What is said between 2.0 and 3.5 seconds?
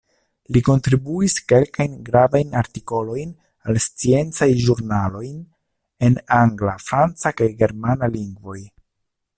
gravajn artikolojn